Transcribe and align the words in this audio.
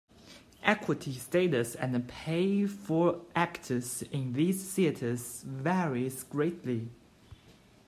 Equity 0.63 1.13
status 1.13 1.75
and 1.75 2.07
pay 2.07 2.65
for 2.65 3.21
actors 3.35 4.01
in 4.11 4.33
these 4.33 4.67
theatres 4.73 5.43
varies 5.43 6.23
greatly. 6.23 6.89